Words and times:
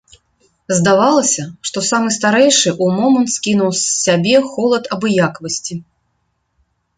Здавалася, 0.77 1.43
што 1.69 1.83
самы 1.89 2.09
старэйшы 2.17 2.69
ў 2.71 2.85
момант 3.01 3.29
скінуў 3.35 3.69
з 3.81 3.85
сябе 4.05 4.35
холад 4.55 4.83
абыякавасці. 4.97 5.73